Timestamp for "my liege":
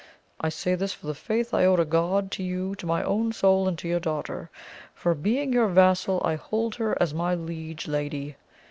7.13-7.87